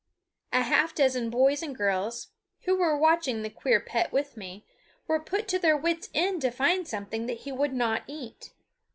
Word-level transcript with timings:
A 0.51 0.63
half 0.63 0.95
dozen 0.95 1.29
boys 1.29 1.61
and 1.61 1.77
girls, 1.77 2.29
who 2.61 2.75
were 2.75 2.97
watching 2.97 3.43
the 3.43 3.51
queer 3.51 3.79
pet 3.79 4.11
with 4.11 4.35
me, 4.35 4.65
were 5.07 5.19
put 5.19 5.47
to 5.49 5.59
their 5.59 5.77
wits' 5.77 6.09
end 6.15 6.41
to 6.41 6.49
find 6.49 6.87
something 6.87 7.27
that 7.27 7.41
he 7.41 7.51
would 7.51 7.73
not 7.75 8.01
eat. 8.07 8.49